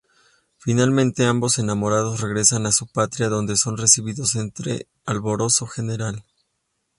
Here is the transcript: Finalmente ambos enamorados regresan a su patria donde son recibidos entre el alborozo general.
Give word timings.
Finalmente 0.57 1.27
ambos 1.27 1.59
enamorados 1.59 2.21
regresan 2.21 2.65
a 2.65 2.71
su 2.71 2.87
patria 2.87 3.29
donde 3.29 3.55
son 3.55 3.77
recibidos 3.77 4.33
entre 4.33 4.71
el 4.73 4.87
alborozo 5.05 5.67
general. 5.67 6.25